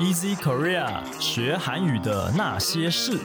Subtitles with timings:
[0.00, 3.18] Easy Korea 学韩语的那些事。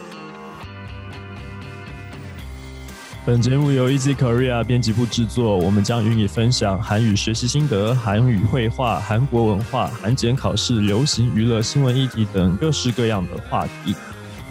[3.26, 13.96] 本节目由 Easy Korea 编辑部制作，我们将与你分享韩语学习心得、韩语绘画、韩国文化、韩检考试、流行娱乐、新闻议题等各式各样的话题。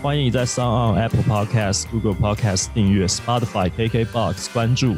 [0.01, 4.97] 欢迎你在 Sound on Apple Podcast、Google Podcast 订阅，Spotify、KKBox 关注，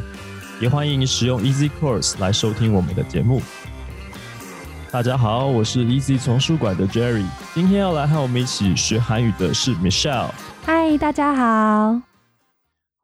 [0.61, 3.41] 也欢迎你使用 Easy Course 来收听我们的节目。
[4.89, 10.31] 大家好，我是 Easy 丛书馆的 Jerry，今天要来和我们一起学韩语的是 Michelle。
[10.63, 12.01] 嗨，大家好。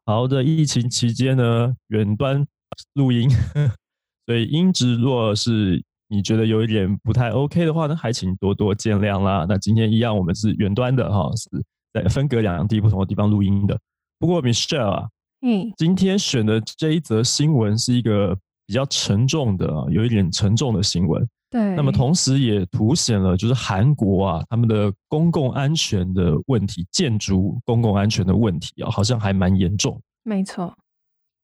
[0.06, 2.46] 好的，疫情期间呢，远端
[2.94, 3.30] 录音，
[4.26, 9.46] 所以音质若是你觉得有一点不太 OK 的话呢，还请多多见谅啦。
[9.48, 11.50] 那今天一样，我们是远端的哈，是
[11.94, 13.78] 在分隔两地不同的地方录音的。
[14.18, 15.08] 不过 Michelle 啊，
[15.42, 18.34] 嗯，今天选的这一则新闻是一个
[18.66, 21.28] 比较沉重的，有一点沉重的新闻。
[21.53, 30.01] 对，那么同时也凸显了就是韩国啊，他们的公共安全的问题，建筑公共安全的问题啊，好像还蛮严重。
[30.23, 30.77] 没错。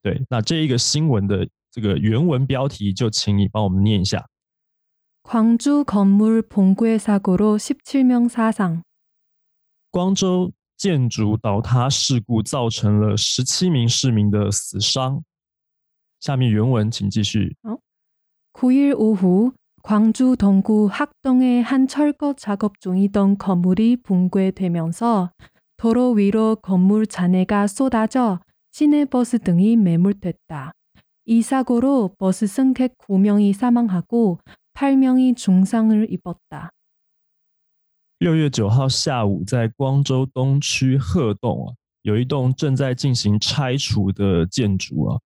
[0.02, 4.26] 对，那这一个新闻的这个原文标题，就请你帮我们念一下。
[5.22, 8.82] 광주건물붕괴사고로十七名사상。
[9.90, 15.24] 光州建筑倒塌事故造成了十七名市民的死伤。
[16.20, 17.56] 下面原文请继续。
[17.62, 17.80] 好，
[18.52, 25.30] 9일오후 광주 동구 학동의 한 철거 작업 중이던 건물이 붕괴되면서
[25.76, 28.40] 도로 위로 건물 잔해가 쏟아져
[28.72, 30.72] 시내버스 등이 매몰됐다.
[31.26, 34.38] 이 사고로 버스 승객 9명이 사망하고
[34.74, 36.70] 8명이 중상을 입었다.
[38.20, 45.18] 6月9号下午，在光州东区鹤洞啊，有一栋正在进行拆除的建筑啊，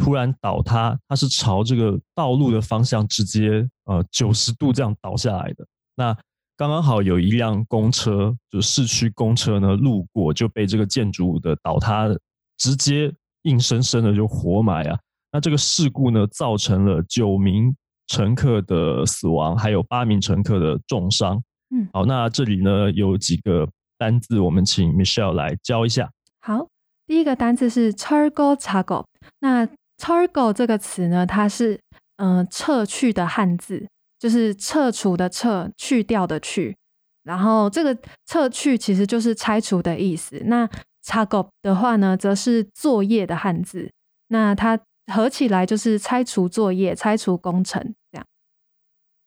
[0.00, 5.66] 突然倒塌，它是朝这个道路的方向直接呃九十度这样倒下来的。
[5.94, 6.16] 那
[6.56, 12.08] 刚刚好有一辆公车，就市区公车呢路过，就被这个建筑物的倒塌
[12.56, 13.12] 直接
[13.42, 14.98] 硬生生的就活埋啊。
[15.32, 17.76] 那这个事故呢，造成了九名
[18.08, 21.42] 乘客的死亡，还有八名乘客的重伤。
[21.74, 26.10] 嗯，好，那这里呢有几个单字，我们请 Michelle 来教一下。
[26.40, 26.66] 好，
[27.06, 29.04] 第一个单字是 chargo chargo，
[29.38, 29.66] 那
[30.00, 31.78] “chargo” 这个词呢，它是
[32.16, 33.86] 嗯撤去的汉字，
[34.18, 36.74] 就是撤除的撤，去掉的去。
[37.22, 37.96] 然后这个
[38.26, 40.40] 撤去其实就是拆除的意思。
[40.46, 40.66] 那
[41.04, 43.90] “chargo” 的话呢，则是作业的汉字。
[44.28, 44.80] 那它
[45.12, 48.26] 合起来就是拆除作业、拆除工程这样。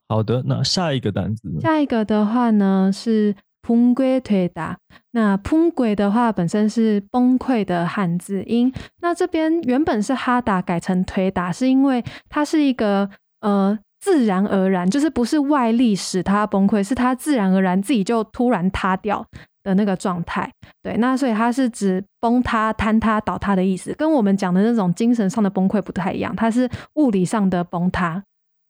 [0.09, 3.35] 好的，那下一个单词，下一个的话呢是。
[3.65, 4.77] 崩溃推打，
[5.11, 13.09] 那崩溃的话本身是崩溃的汉字音，那这边原本是哈达改成推打，是因为它是一个
[13.39, 19.25] 呃自然而然，就是不是外力使它崩溃，是它自然而然自己就突然塌掉
[19.63, 20.51] 的那个状态。
[20.81, 28.21] 对，那所以它是指崩塌、坍塌、倒塌的意思，跟我们讲的那种精神上的崩溃不太一样，它是物理上的崩塌。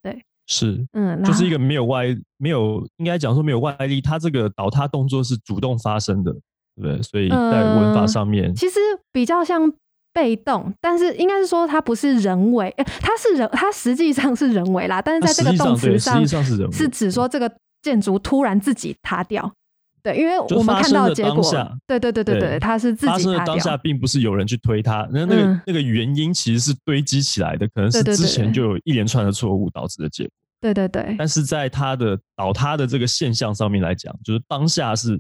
[0.04, 2.06] 对是，嗯，就是一个没有外，
[2.38, 7.02] 没有应该讲说没有外力，它这个倒塌动作是主动发生的，对不对？
[7.02, 8.80] 所以在文法上面，其实
[9.12, 9.72] 比较像
[10.14, 17.52] 被动，但是应该是说它不是人为，它是人，它实际上是人为啦，但是在这个动词上，实际上是人为，是指说这个
[17.82, 19.52] 建筑突然自己塌掉。
[20.04, 21.42] 对，因为我们看到的结果，
[21.88, 30.32] 对对对对对，他是自己发生的当下，并不是有人去推他，那那个那个原因其实是堆积起来的，可能是之前就有一连串的错误导致的结果。
[30.60, 31.16] 对对对。
[31.18, 35.20] 但是在它的倒塌的这个现象上面来讲，就是当下是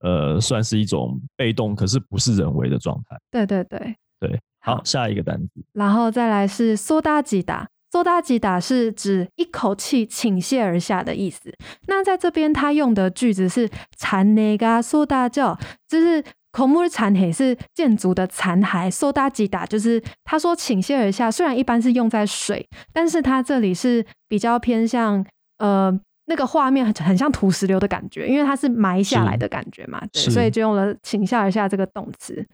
[0.00, 3.16] 呃算是一种被动，可是不是人为的状态。
[3.30, 4.40] 对对对对。
[4.60, 7.68] 好，下一个单词，然后再来是苏达吉达。
[7.94, 11.54] 苏达吉打是指一口气倾泻而下的意思。
[11.86, 15.56] 那在这边，他用的句子是“残那个苏达叫”，
[15.86, 18.90] 就是孔木的残骸是建筑的残骸。
[18.90, 25.24] 苏达吉打就是他说倾泻而下，虽然一般是用在水，但是他这里是比较偏向
[25.58, 25.96] 呃
[26.26, 32.44] 那个画面很很像土石流的感觉，因为它是埋下来的感觉嘛，对，所以就用了倾下而下这个动词。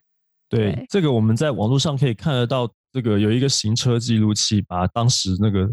[0.50, 2.70] 对，这个我们在网络上可以看得到。
[2.92, 5.68] 这个有一个行车记录器，把当时那个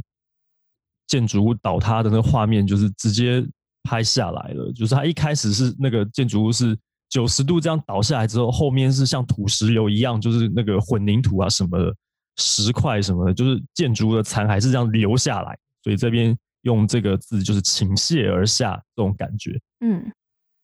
[1.07, 3.43] 建筑物倒塌的那个画面，就是直接
[3.83, 4.71] 拍下来了。
[4.73, 6.77] 就是它一开始是那个建筑物是
[7.09, 11.95] 九十度这样倒下来之后，后面是像土石流一样，就是那个混凝土啊什么的
[12.37, 15.57] 石块什么的，就是建筑的残骸是这样流下来。
[15.83, 19.57] 所以这边用这个字就是倾泻而下这种感觉。
[19.79, 20.11] 嗯，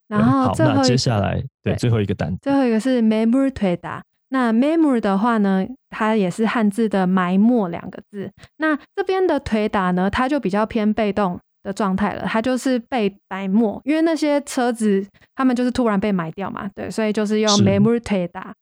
[0.08, 4.04] 然后好，那接下来对最后一个单词，最后一个是 memory 推打。
[4.34, 8.32] 那 memory 的话呢，它也是汉字的埋没两个字。
[8.58, 18.56] 那这边的腿打呢，它就比较偏被动，的状态了，它就是被埋没，因为那些车子他们就是突然被埋掉嘛，对，所以就是用 memory 推打，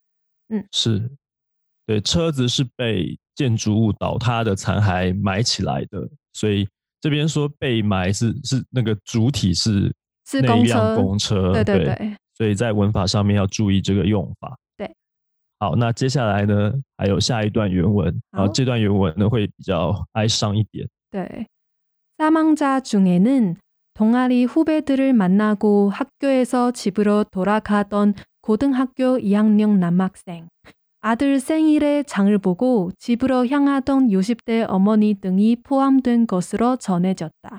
[0.50, 1.10] 嗯，是。
[1.88, 6.68] 对，车子是被建筑物倒塌的残骸埋起来的，所以
[7.00, 9.90] 这边说被埋是是那个主体是
[10.28, 14.54] 是公车，公车，对对对，所以在文法上面要注意这个用法。
[15.61, 21.47] 对，好，那接下来呢，还有下一段原文，然后这段原文呢会比较哀伤一点，对。
[22.19, 23.57] 사망자 중에는
[23.93, 30.49] 동아리 후배들을 만나고 학교에서 집으로 돌아가던 고등학교 2학년 남학생,
[31.01, 37.59] 아들 생일에 장을 보고 집으로 향하던 60대 어머니 등이 포함된 것으로 전해졌다.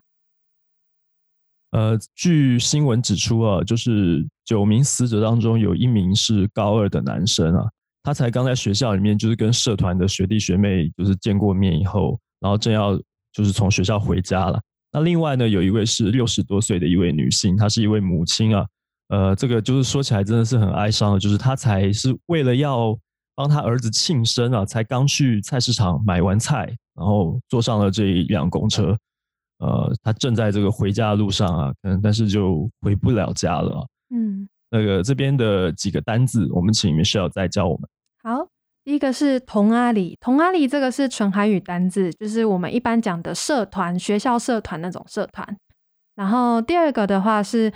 [1.71, 7.69] 呃，据新闻指出啊，就是九名死者当中有一名是高二的男生啊，
[8.02, 12.96] 他才刚在学校里面就是跟社团的学弟学妹就是见过面以后，然后正要
[13.32, 14.60] 就是从学校回家了。
[14.90, 18.66] 那另外呢，有一位是六十多岁的一位女性，她是一位母亲啊。
[19.08, 22.99] 呃，这个就是说起来真的是很哀伤的，就是她才是为了要
[23.34, 28.96] 帮她儿子庆生啊，才刚去菜市场买完菜，然后坐上了这一辆公车。
[29.58, 33.87] 呃，她正在这个回家的路上啊，可能但是就回不了家了。
[34.14, 37.88] 嗯，那个这边的几个单字，我们请 Michelle 再教我们。
[38.20, 38.48] 好。
[38.84, 45.56] 第一个是同阿里，同阿里这个是纯韩语单字，就是我们一般讲的社团、学校社团那种社团。
[46.16, 47.72] 然后第二个的话是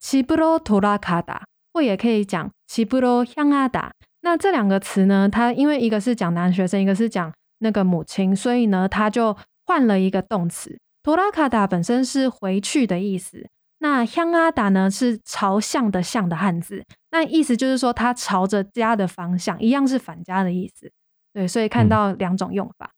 [0.00, 3.92] 齐布罗托拉卡达，或也可以讲齐布罗香阿达。
[4.22, 10.76] 那这两个词呢，它因为一个是讲男学生，一个是讲那个母亲，所以呢，它就换了一个动词。
[11.04, 13.46] 托拉卡达本身是回去的意思。
[13.80, 20.90] 那乡阿达呢是朝向的向的汉字，那意思就是说它朝着家的方向，一样是返家的意思。
[21.32, 22.90] 对，所以看到两种用法。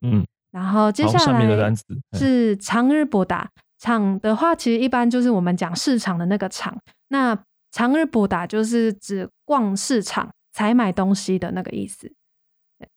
[0.00, 1.74] 嗯，然后接下来
[2.12, 3.48] 是长日不达。
[3.78, 6.76] 场的话，其实一般就是我们讲市场的那个场。
[7.10, 7.38] 那
[7.70, 12.12] 长日不达就是指逛市场、采买东西的那个意思。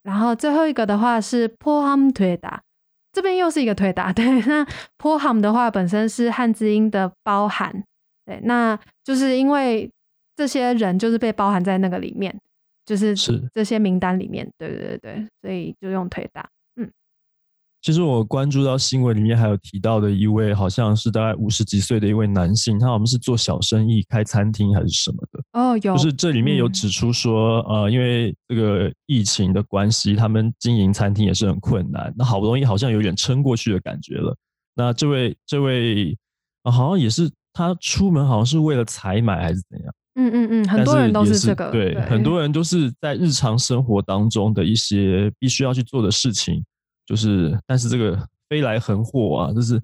[0.02, 2.64] 然后最后一个的话是包含对达。
[3.12, 4.64] 这边又是一个推打， 对，那
[4.98, 7.84] po ham 的话本身是汉字音的包含，
[8.26, 9.90] 对，那就是因为
[10.36, 12.40] 这些人就是被包含在那个里面，
[12.86, 16.50] 就是是这些名单里面，对对对对，所以就用推打。
[17.84, 25.31] 其实我关注到新闻里面还有提到的一位，好像是大概五十几岁的一位男性，他好像是做小生意，开餐厅还是什么的。
[25.54, 32.14] 哦，有，就是这里面有指出说，呃，因为这个疫情的关系，他们经营餐厅也是很困难。
[32.18, 34.36] 那好不容易好像有点撑过去的感觉了。
[34.76, 36.18] 那这位这位
[36.64, 39.94] 啊，好像也是他出门好像是为了采买还是怎样？
[40.16, 46.64] 嗯嗯嗯，很多人都是这个，对，很多人都是在日常生活当中的一些必须要去做的事情。
[47.06, 49.82] 就是，但是这个飞来横祸啊，就是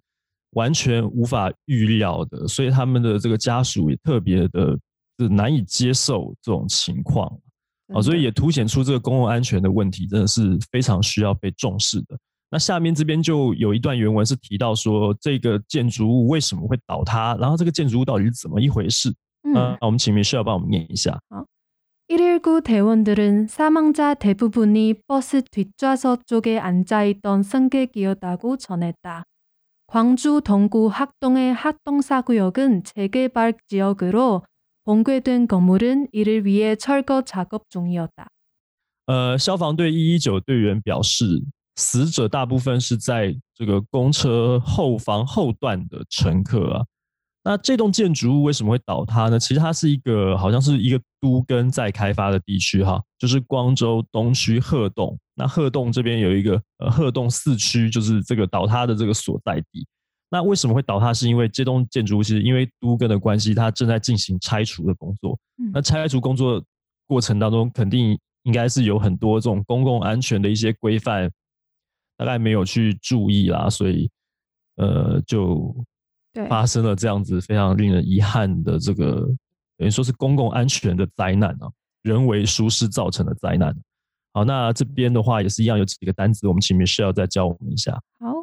[0.51, 4.77] 完全无法预料的，所以他们的这个家属也特别的
[5.18, 7.26] 是难以接受这种情况
[7.94, 12.18] 啊，所以也凸显出这个公共安全的问题真的是非常需要被重视的。
[12.50, 19.10] 那下面这边就有一段原文是提到说，这个建筑物为什么会倒塌，然后这个建筑物到底是怎么一回事？
[19.44, 21.18] 嗯，那我们请 Michelle 帮我们念一下。
[21.28, 21.46] 好。
[22.08, 29.24] 119 대원들은 사망자 대부분이 버스 뒷좌석 쪽에 앉아있던 승객이었다고 전했다.
[29.86, 34.42] 광주 동구 학동의 학동사구역은 재개발 지역으로
[34.86, 38.28] 붕괴된 건물은 이를 위해 철거 작업 중이었다.
[39.06, 41.42] 呃，消防队一一九队员表示，
[41.76, 46.84] 死者大部分是在这个公车后方后段的乘客啊。
[47.44, 49.38] 那这栋建筑物为什么会倒塌呢？
[49.38, 55.18] 其实它是一个好像是一个都跟在开发的地区哈，就是光州东区鹤洞。
[55.34, 59.84] 那鹤洞这边有一个呃鹤洞四区，就是这个倒塌的这个所在地。
[60.29, 61.13] 那为什么会倒塌？
[61.13, 65.37] 是因为这栋建筑物是因为都跟的关系，它正在进行拆除的工作。
[65.73, 66.63] 那拆除工作
[67.07, 71.31] 过程当中，肯定应该是有很多这种公共安全的一些规范，
[72.17, 74.09] 大概没有去注意啦，所以
[74.75, 75.75] 呃就。
[76.47, 79.21] 发生了这样子非常令人遗憾的这个，
[79.75, 81.67] 等于说是公共安全的灾难啊，
[82.03, 83.75] 人为疏失造成的灾难。
[84.33, 87.91] 好，那这边的话也是一样，有几个单词，我们请 Michelle 再教我们一下。
[88.19, 88.36] 好，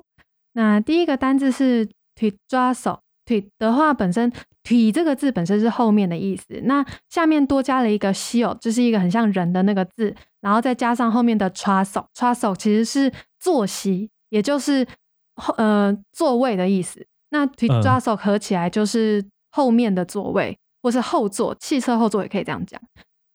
[0.55, 4.33] 那第一个单字是腿抓手，腿的话本身
[4.63, 14.87] 腿这个字本身是后面的意思，那下面多加了一个西哦，就是一个很像人的那个字，然后再加上后面的 u s 抓手其实是坐席，也就是
[15.37, 17.07] 后呃座位的意思。
[17.31, 22.81] 那腿抓手合起来就是后面的座位，或是后座，汽车后座也可以这样讲。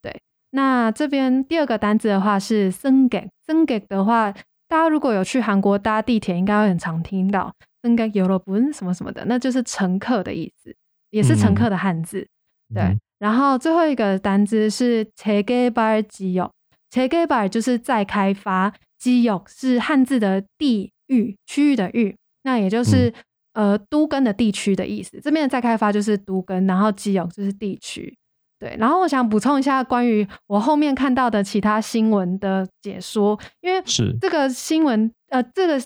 [0.01, 0.21] 对，
[0.51, 4.33] 那这边第二个单字的话是 “sengek”，“sengek” 的话，
[4.69, 10.73] 大家如果有去韩国搭地铁，应该会很常听到应该有了不什么什么的，那就是乘客的意思，
[11.09, 12.27] 也是乘客的汉字。
[12.73, 16.51] 对，然后最后一个单字是切给巴基友，
[16.91, 23.11] 切给巴就是再开发，基友是汉字的地域区域的域，那也就是
[23.53, 25.19] 呃都根的地区的意思。
[25.19, 28.15] 这边的再开发就是都根，然后基友就是地区。
[28.59, 35.81] 对，然后我想补充一下关于我后面看到的其他新闻的解说，因为是这个新闻，呃，这个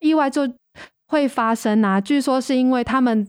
[0.00, 0.46] 意外就
[1.06, 1.98] 会发生啊。
[1.98, 3.26] 据说是因为他们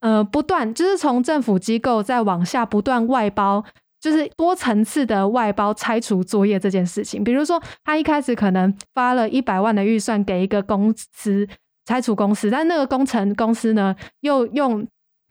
[0.00, 3.64] 呃不断就是从政府机构再往下不断外包，
[4.00, 7.22] 就是多层次的外包拆除作业这件事情。
[7.22, 11.46] 比如说，他一开始可能发了一百万的预算给一个公司
[11.84, 14.84] 拆除公司，但那个工程公司呢又用。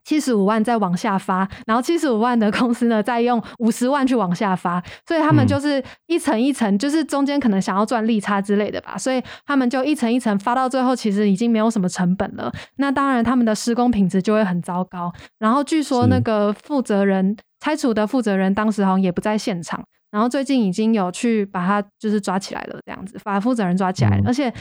[0.10, 12.52] 七十五万再往下发，然后七十五万的公司呢，再用五十万去往下发，所以他们就是一层一层，就是中间可能想要赚利差之类的吧，所以他们就一层一层发到最后，其实已经没有什么成本了。
[12.78, 15.14] 那当然，他们的施工品质就会很糟糕。
[15.38, 24.52] 然后据说那个负责人拆除的负责人当时好像也不在现场，然后最近已经有去把他就是抓起来了，这样子把负责人抓起来，而且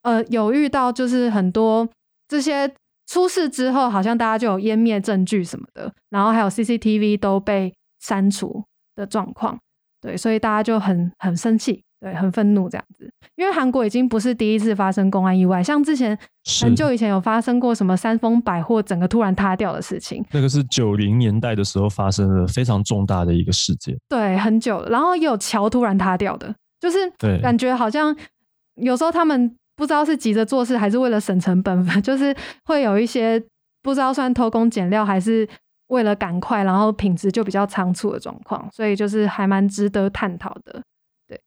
[0.00, 1.86] 呃有遇到就是很多
[2.26, 2.72] 这些。
[3.06, 8.64] 出事之后，好像大家就有湮灭证据什么的，然后还有 CCTV 都被删除
[8.96, 9.58] 的状况，
[10.00, 13.10] 对，所以大家就很很生气，对，很愤怒这样子。
[13.36, 16.18] 因为韩国已经不是第一次发生公安意外，像之前
[16.62, 24.88] 很久以前有发生过什么三丰百货整个突然塌掉的事情，那个是九零年代的时候发生的非常重大的一个事件，对，很久了。
[24.88, 26.98] 然后也有桥突然塌掉的，就是
[27.42, 28.16] 感觉好像
[28.76, 29.54] 有时候他们。
[29.76, 33.42] 不知道是急着做事，还是为了省成本， 就是会有一些
[33.82, 35.48] 不知道算偷工减料，还是
[35.88, 40.82] 为了赶快，然后品质就比较仓促的状况，所以就是还蛮值得探讨的。
[41.26, 41.40] 对，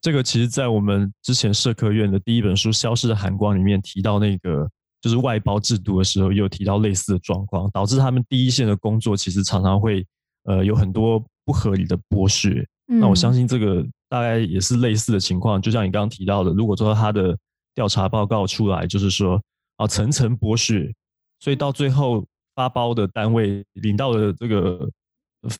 [0.00, 4.68] 这个其实，在我们之前社科院的第一本书《消失的寒光》里面提到那个
[5.00, 10.06] 就是外包制度的时候，也有提到类似的状况，导致他们第一线的工作其实常常会
[10.44, 12.64] 呃有很多不合理的剥削。
[12.90, 17.36] 那我相信这个大概也是类似的情况，就像你刚刚提到的，如果说他的
[17.74, 19.40] 调查报告出来，就是说
[19.76, 20.90] 啊层层剥削，
[21.38, 24.88] 所以到最后发包的单位领到的这个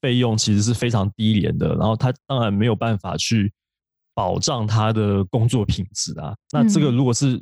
[0.00, 3.52] 费用其实是非常低廉的，然后他当然没有办法去
[4.14, 6.35] 保障他的工作品质啊。
[6.50, 7.40] 那这个如果是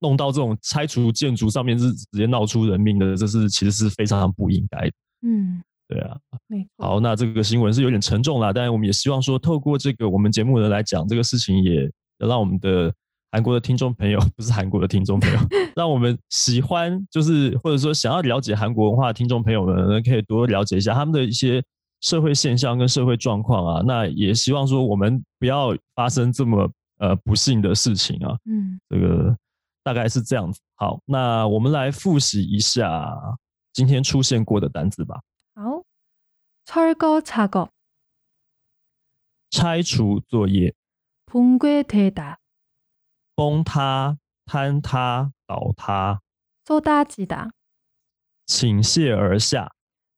[0.00, 4.92] 弄到这种拆除建筑上面是直接闹出人命的，这是其实是非常不应该的。
[6.00, 6.20] 嗯。
[6.48, 12.92] 对啊，好，那这个新闻是有点沉重啦，但是我们也希望说，透过这个我们节目的来讲这个事情，也让我们的
[13.32, 15.38] 韩国的听众朋友，不是韩国的听众朋友，
[15.74, 21.62] 让我们喜欢就是或者说想要了解韩国文化的听众朋友们，可以多了解一下他们的一些
[22.00, 23.82] 社会现象跟社会状况啊。
[23.84, 28.36] 那也希望说，我们不要发生这么呃不幸的事情啊。
[28.48, 29.36] 嗯，这个
[29.82, 30.60] 大概是这样子。
[30.76, 33.10] 好，那我们来复习一下
[33.72, 35.20] 今天出现过的单字吧。
[36.65, 37.69] 好，철거작 업，
[39.49, 40.73] 拆除作业。
[41.25, 42.37] 붕괴되 다，
[43.35, 46.19] 崩塌、坍塌、倒塌。
[46.65, 47.49] 쏟아지 다，
[48.45, 49.69] 倾泻而下。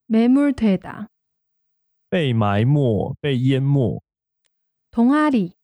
[0.08, 1.08] 매물되 다，
[2.10, 4.02] 被埋没、被淹没。
[4.92, 5.56] 동아 리，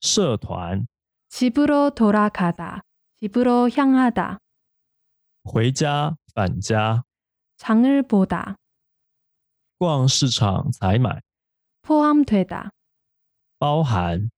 [0.00, 0.86] 社团。
[1.28, 2.82] 집으로돌아가 다，
[3.18, 4.38] 집으로향하 다，
[5.42, 7.04] 回家、返家。
[7.58, 8.56] 장을보 다，
[9.78, 11.22] 逛市场采买。
[11.82, 12.70] 포함되 다，
[13.58, 14.30] 包含。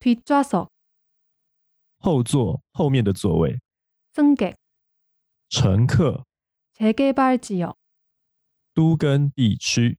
[0.00, 0.68] 뒤좌 석，
[1.98, 3.60] 后座后面的座位。
[4.14, 4.54] 승 객，
[5.48, 6.24] 乘客。
[6.74, 7.74] 재개발지 역，
[8.74, 9.98] 都根地区。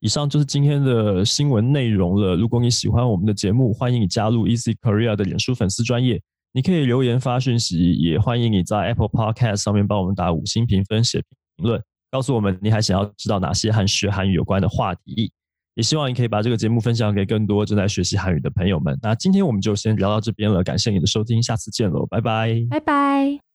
[0.00, 2.34] 以上就是今天的新闻内容了。
[2.34, 6.20] 如果你喜欢我们的节目，欢迎你加入 Easy Korea 的脸书粉丝专业。
[6.52, 15.31] 你可以留言发讯息，也欢迎你在 Apple Podcast 上面帮我们打五星评分、写评论， 告诉我们你还想要知道哪些和学韩语有关的话题。
[15.75, 18.99] 也希望你可以把这个节目分享给更多正在学习韩语的朋友们。
[19.01, 23.50] 那今天我们就先聊到这边了，感谢你的收听，下次见喽，拜拜，拜拜。